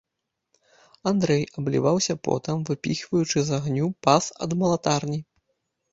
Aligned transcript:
Андрэй 1.11 1.43
абліваўся 1.61 2.13
потам, 2.27 2.57
выпіхаючы 2.71 3.37
з 3.51 3.61
агню 3.61 3.87
пас 4.07 4.23
ад 4.47 4.51
малатарні. 4.63 5.19